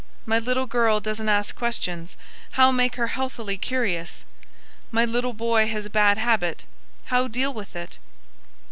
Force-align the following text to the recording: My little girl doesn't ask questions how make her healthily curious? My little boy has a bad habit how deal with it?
My 0.25 0.39
little 0.39 0.65
girl 0.65 0.99
doesn't 0.99 1.29
ask 1.29 1.55
questions 1.55 2.17
how 2.53 2.71
make 2.71 2.95
her 2.95 3.05
healthily 3.09 3.55
curious? 3.55 4.25
My 4.89 5.05
little 5.05 5.33
boy 5.33 5.67
has 5.67 5.85
a 5.85 5.91
bad 5.91 6.17
habit 6.17 6.65
how 7.05 7.27
deal 7.27 7.53
with 7.53 7.75
it? 7.75 7.99